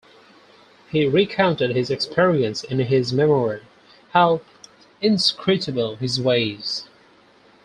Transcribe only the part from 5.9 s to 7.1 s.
His Ways!